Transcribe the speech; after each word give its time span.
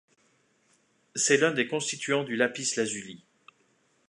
C'est 1.15 1.37
l'un 1.37 1.51
des 1.53 1.67
constituants 1.67 2.23
du 2.23 2.35
lapis-lazuli. 2.35 3.23